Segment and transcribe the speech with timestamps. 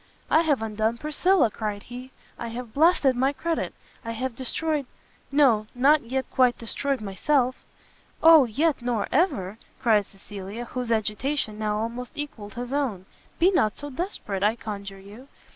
[0.31, 2.09] "I have undone Priscilla!" cried he,
[2.39, 3.71] "I have blasted my credit!
[4.03, 4.87] I have destroyed
[5.31, 7.63] no, not yet quite destroyed myself!"
[8.23, 13.05] "O yet nor ever!" cried Cecilia, whose agitation now almost equalled his own,
[13.37, 15.27] "be not so desperate, I conjure you!